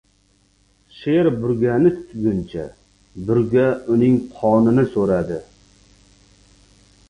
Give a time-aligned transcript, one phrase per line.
[0.99, 2.65] •Sher burgani tutguncha,
[3.29, 3.67] burga
[3.97, 5.41] uning qonini so‘radi.